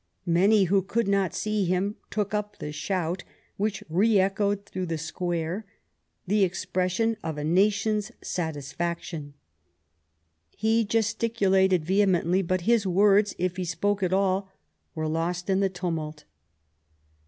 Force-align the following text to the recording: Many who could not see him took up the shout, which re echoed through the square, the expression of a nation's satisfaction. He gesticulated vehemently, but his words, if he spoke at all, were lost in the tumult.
Many 0.25 0.63
who 0.63 0.81
could 0.81 1.07
not 1.07 1.35
see 1.35 1.65
him 1.65 1.95
took 2.09 2.33
up 2.33 2.57
the 2.57 2.71
shout, 2.71 3.23
which 3.57 3.83
re 3.87 4.17
echoed 4.17 4.65
through 4.65 4.87
the 4.87 4.97
square, 4.97 5.63
the 6.25 6.43
expression 6.43 7.17
of 7.23 7.37
a 7.37 7.43
nation's 7.43 8.11
satisfaction. 8.19 9.35
He 10.57 10.85
gesticulated 10.85 11.85
vehemently, 11.85 12.41
but 12.41 12.61
his 12.61 12.87
words, 12.87 13.35
if 13.37 13.57
he 13.57 13.63
spoke 13.63 14.01
at 14.01 14.11
all, 14.11 14.49
were 14.95 15.07
lost 15.07 15.51
in 15.51 15.59
the 15.59 15.69
tumult. 15.69 16.23